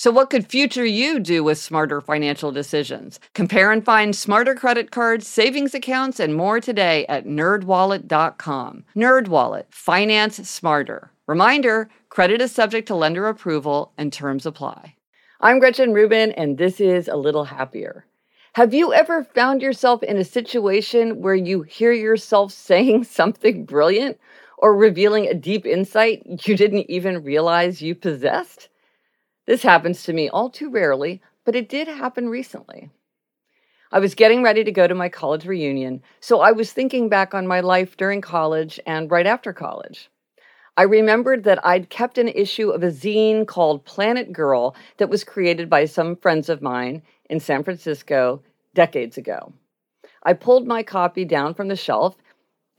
[0.00, 3.20] So, what could future you do with smarter financial decisions?
[3.34, 8.84] Compare and find smarter credit cards, savings accounts, and more today at nerdwallet.com.
[8.96, 11.12] Nerdwallet, finance smarter.
[11.26, 14.94] Reminder credit is subject to lender approval and terms apply.
[15.38, 18.06] I'm Gretchen Rubin, and this is A Little Happier.
[18.54, 24.18] Have you ever found yourself in a situation where you hear yourself saying something brilliant
[24.56, 28.69] or revealing a deep insight you didn't even realize you possessed?
[29.46, 32.90] This happens to me all too rarely, but it did happen recently.
[33.92, 37.34] I was getting ready to go to my college reunion, so I was thinking back
[37.34, 40.10] on my life during college and right after college.
[40.76, 45.24] I remembered that I'd kept an issue of a zine called Planet Girl that was
[45.24, 48.42] created by some friends of mine in San Francisco
[48.74, 49.52] decades ago.
[50.22, 52.16] I pulled my copy down from the shelf.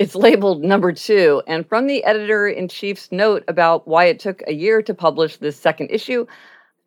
[0.01, 4.41] It's labeled number two, and from the editor in chief's note about why it took
[4.47, 6.25] a year to publish this second issue,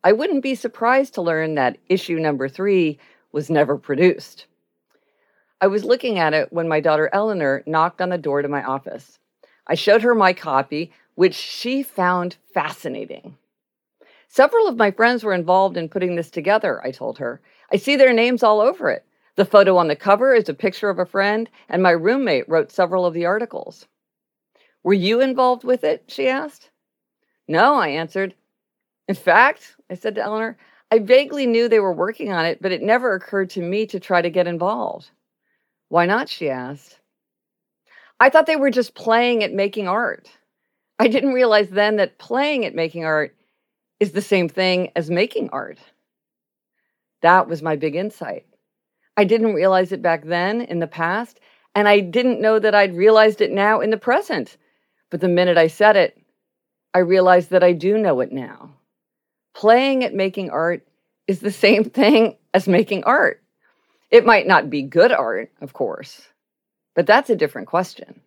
[0.03, 2.99] I wouldn't be surprised to learn that issue number three
[3.31, 4.47] was never produced.
[5.61, 8.63] I was looking at it when my daughter Eleanor knocked on the door to my
[8.65, 9.17] office.
[9.65, 13.37] I showed her my copy, which she found fascinating.
[14.27, 17.39] Several of my friends were involved in putting this together, I told her.
[17.71, 19.05] I see their names all over it.
[19.35, 22.71] The photo on the cover is a picture of a friend, and my roommate wrote
[22.71, 23.85] several of the articles.
[24.83, 26.05] Were you involved with it?
[26.07, 26.69] she asked.
[27.47, 28.33] No, I answered.
[29.07, 30.57] In fact, I said to Eleanor,
[30.91, 33.99] I vaguely knew they were working on it, but it never occurred to me to
[33.99, 35.11] try to get involved.
[35.89, 36.29] Why not?
[36.29, 36.99] she asked.
[38.19, 40.29] I thought they were just playing at making art.
[40.99, 43.35] I didn't realize then that playing at making art
[43.99, 45.79] is the same thing as making art.
[47.21, 48.45] That was my big insight.
[49.17, 51.39] I didn't realize it back then in the past,
[51.73, 54.57] and I didn't know that I'd realized it now in the present.
[55.09, 56.19] But the minute I said it,
[56.93, 58.75] I realized that I do know it now
[59.55, 60.85] playing at making art
[61.27, 63.41] is the same thing as making art.
[64.11, 66.27] It might not be good art, of course,
[66.93, 68.21] but that's a different question.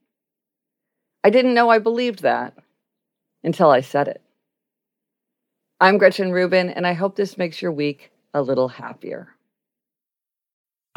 [1.22, 2.54] I didn't know I believed that
[3.44, 4.22] until I said it.
[5.80, 9.28] I'm Gretchen Rubin, and I hope this makes your week a little happier.